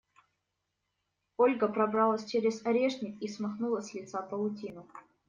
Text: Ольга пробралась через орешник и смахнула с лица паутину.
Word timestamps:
Ольга 1.37 1.67
пробралась 1.67 2.25
через 2.25 2.65
орешник 2.65 3.21
и 3.21 3.27
смахнула 3.27 3.81
с 3.81 3.93
лица 3.93 4.23
паутину. 4.23 4.87